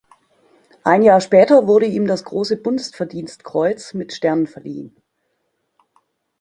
Ein 0.83 1.03
Jahr 1.03 1.21
später 1.21 1.67
wurde 1.67 1.85
ihm 1.85 2.07
das 2.07 2.23
Große 2.23 2.57
Bundesverdienstkreuz 2.57 3.93
mit 3.93 4.13
Stern 4.13 4.47
verliehen. 4.47 4.95